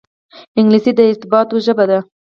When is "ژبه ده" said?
1.65-1.99